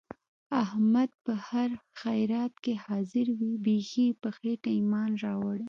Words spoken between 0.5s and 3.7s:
احمد په هر خیرات کې حاضر وي.